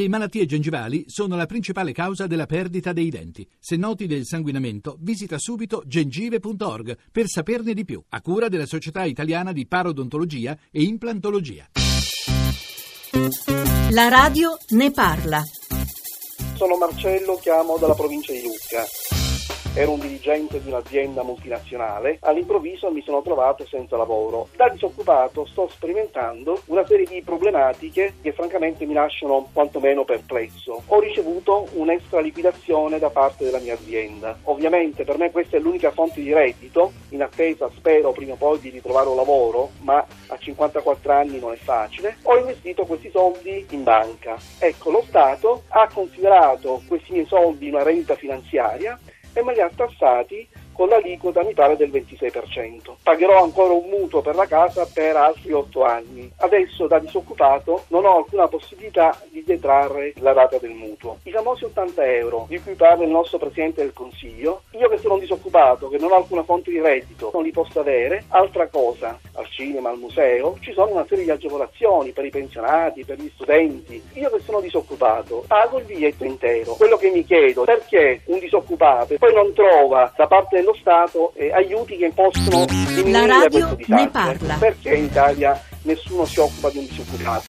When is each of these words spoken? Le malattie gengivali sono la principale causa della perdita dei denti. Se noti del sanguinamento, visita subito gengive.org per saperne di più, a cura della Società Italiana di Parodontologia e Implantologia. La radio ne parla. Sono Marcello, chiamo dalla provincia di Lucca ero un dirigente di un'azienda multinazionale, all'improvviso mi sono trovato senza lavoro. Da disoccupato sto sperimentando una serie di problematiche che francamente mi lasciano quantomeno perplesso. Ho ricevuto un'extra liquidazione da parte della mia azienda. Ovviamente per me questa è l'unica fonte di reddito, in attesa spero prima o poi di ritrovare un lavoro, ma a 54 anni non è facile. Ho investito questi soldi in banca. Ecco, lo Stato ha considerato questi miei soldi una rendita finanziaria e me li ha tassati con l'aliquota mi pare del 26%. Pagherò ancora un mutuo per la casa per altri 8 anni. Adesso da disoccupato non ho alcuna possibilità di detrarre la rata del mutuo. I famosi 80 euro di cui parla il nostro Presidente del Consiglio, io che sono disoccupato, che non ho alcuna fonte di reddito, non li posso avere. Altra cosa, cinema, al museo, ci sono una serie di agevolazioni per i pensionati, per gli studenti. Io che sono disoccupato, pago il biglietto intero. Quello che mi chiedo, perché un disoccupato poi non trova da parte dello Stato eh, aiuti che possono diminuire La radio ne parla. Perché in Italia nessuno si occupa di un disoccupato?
Le 0.00 0.08
malattie 0.08 0.46
gengivali 0.46 1.04
sono 1.08 1.36
la 1.36 1.44
principale 1.44 1.92
causa 1.92 2.26
della 2.26 2.46
perdita 2.46 2.94
dei 2.94 3.10
denti. 3.10 3.46
Se 3.58 3.76
noti 3.76 4.06
del 4.06 4.24
sanguinamento, 4.24 4.96
visita 4.98 5.36
subito 5.38 5.82
gengive.org 5.84 6.96
per 7.12 7.26
saperne 7.26 7.74
di 7.74 7.84
più, 7.84 8.02
a 8.08 8.22
cura 8.22 8.48
della 8.48 8.64
Società 8.64 9.04
Italiana 9.04 9.52
di 9.52 9.66
Parodontologia 9.66 10.56
e 10.70 10.84
Implantologia. 10.84 11.68
La 13.90 14.08
radio 14.08 14.56
ne 14.70 14.90
parla. 14.90 15.42
Sono 16.54 16.78
Marcello, 16.78 17.36
chiamo 17.36 17.76
dalla 17.76 17.94
provincia 17.94 18.32
di 18.32 18.40
Lucca 18.40 19.19
ero 19.74 19.92
un 19.92 20.00
dirigente 20.00 20.60
di 20.60 20.68
un'azienda 20.68 21.22
multinazionale, 21.22 22.18
all'improvviso 22.22 22.90
mi 22.90 23.02
sono 23.02 23.22
trovato 23.22 23.64
senza 23.66 23.96
lavoro. 23.96 24.48
Da 24.56 24.68
disoccupato 24.68 25.46
sto 25.46 25.68
sperimentando 25.68 26.62
una 26.66 26.84
serie 26.86 27.06
di 27.06 27.22
problematiche 27.22 28.14
che 28.20 28.32
francamente 28.32 28.84
mi 28.84 28.94
lasciano 28.94 29.48
quantomeno 29.52 30.04
perplesso. 30.04 30.82
Ho 30.86 30.98
ricevuto 30.98 31.68
un'extra 31.74 32.20
liquidazione 32.20 32.98
da 32.98 33.10
parte 33.10 33.44
della 33.44 33.60
mia 33.60 33.74
azienda. 33.74 34.36
Ovviamente 34.44 35.04
per 35.04 35.18
me 35.18 35.30
questa 35.30 35.56
è 35.56 35.60
l'unica 35.60 35.92
fonte 35.92 36.20
di 36.20 36.32
reddito, 36.32 36.92
in 37.10 37.22
attesa 37.22 37.70
spero 37.76 38.10
prima 38.10 38.32
o 38.32 38.36
poi 38.36 38.58
di 38.58 38.70
ritrovare 38.70 39.08
un 39.08 39.16
lavoro, 39.16 39.70
ma 39.82 40.04
a 40.26 40.36
54 40.36 41.12
anni 41.12 41.38
non 41.38 41.52
è 41.52 41.56
facile. 41.56 42.16
Ho 42.22 42.36
investito 42.36 42.84
questi 42.86 43.10
soldi 43.10 43.64
in 43.70 43.84
banca. 43.84 44.36
Ecco, 44.58 44.90
lo 44.90 45.04
Stato 45.06 45.62
ha 45.68 45.88
considerato 45.92 46.82
questi 46.88 47.12
miei 47.12 47.26
soldi 47.26 47.68
una 47.68 47.84
rendita 47.84 48.16
finanziaria 48.16 48.98
e 49.32 49.42
me 49.42 49.54
li 49.54 49.60
ha 49.60 49.70
tassati 49.74 50.48
con 50.80 50.88
l'aliquota 50.88 51.42
mi 51.42 51.52
pare 51.52 51.76
del 51.76 51.90
26%. 51.90 52.94
Pagherò 53.02 53.42
ancora 53.42 53.74
un 53.74 53.86
mutuo 53.90 54.22
per 54.22 54.34
la 54.34 54.46
casa 54.46 54.88
per 54.90 55.14
altri 55.14 55.52
8 55.52 55.84
anni. 55.84 56.32
Adesso 56.38 56.86
da 56.86 56.98
disoccupato 56.98 57.84
non 57.88 58.06
ho 58.06 58.16
alcuna 58.16 58.48
possibilità 58.48 59.14
di 59.28 59.44
detrarre 59.44 60.14
la 60.20 60.32
rata 60.32 60.56
del 60.56 60.70
mutuo. 60.70 61.18
I 61.24 61.32
famosi 61.32 61.64
80 61.64 62.02
euro 62.14 62.46
di 62.48 62.58
cui 62.60 62.72
parla 62.72 63.04
il 63.04 63.10
nostro 63.10 63.36
Presidente 63.36 63.82
del 63.82 63.92
Consiglio, 63.92 64.62
io 64.70 64.88
che 64.88 64.96
sono 64.96 65.18
disoccupato, 65.18 65.90
che 65.90 65.98
non 65.98 66.12
ho 66.12 66.16
alcuna 66.16 66.44
fonte 66.44 66.70
di 66.70 66.80
reddito, 66.80 67.30
non 67.34 67.42
li 67.42 67.50
posso 67.50 67.80
avere. 67.80 68.24
Altra 68.28 68.66
cosa, 68.68 69.18
cinema, 69.60 69.90
al 69.90 69.98
museo, 69.98 70.56
ci 70.60 70.72
sono 70.72 70.92
una 70.92 71.04
serie 71.06 71.24
di 71.24 71.30
agevolazioni 71.30 72.12
per 72.12 72.24
i 72.24 72.30
pensionati, 72.30 73.04
per 73.04 73.18
gli 73.18 73.30
studenti. 73.34 74.02
Io 74.14 74.30
che 74.30 74.40
sono 74.44 74.60
disoccupato, 74.60 75.44
pago 75.46 75.78
il 75.78 75.84
biglietto 75.84 76.24
intero. 76.24 76.74
Quello 76.74 76.96
che 76.96 77.10
mi 77.10 77.24
chiedo, 77.24 77.64
perché 77.64 78.22
un 78.26 78.38
disoccupato 78.38 79.16
poi 79.18 79.34
non 79.34 79.52
trova 79.52 80.12
da 80.16 80.26
parte 80.26 80.56
dello 80.56 80.74
Stato 80.80 81.32
eh, 81.34 81.52
aiuti 81.52 81.96
che 81.96 82.10
possono 82.14 82.64
diminuire 82.64 83.10
La 83.10 83.26
radio 83.26 83.76
ne 83.86 84.08
parla. 84.08 84.56
Perché 84.58 84.94
in 84.94 85.04
Italia 85.04 85.62
nessuno 85.82 86.24
si 86.24 86.40
occupa 86.40 86.70
di 86.70 86.78
un 86.78 86.86
disoccupato? 86.86 87.38